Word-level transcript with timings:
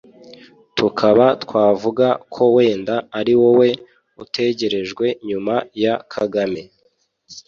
tukaba 0.77 1.25
twavuga 1.43 2.07
ko 2.33 2.43
wenda 2.55 2.95
ari 3.19 3.33
wowe 3.41 3.69
utegerejwe 4.23 5.05
nyuma 5.27 5.55
ya 5.83 5.95
kagame, 6.13 6.61